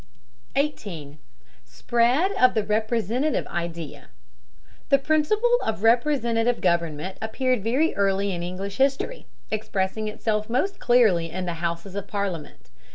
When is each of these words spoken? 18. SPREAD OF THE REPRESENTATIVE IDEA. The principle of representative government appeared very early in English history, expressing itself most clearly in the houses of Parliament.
18. 0.55 1.19
SPREAD 1.63 2.31
OF 2.31 2.55
THE 2.55 2.63
REPRESENTATIVE 2.63 3.45
IDEA. 3.45 4.05
The 4.89 4.97
principle 4.97 5.59
of 5.63 5.83
representative 5.83 6.59
government 6.59 7.19
appeared 7.21 7.63
very 7.63 7.95
early 7.95 8.31
in 8.31 8.41
English 8.41 8.77
history, 8.77 9.27
expressing 9.51 10.07
itself 10.07 10.49
most 10.49 10.79
clearly 10.79 11.29
in 11.29 11.45
the 11.45 11.53
houses 11.61 11.93
of 11.93 12.07
Parliament. 12.07 12.71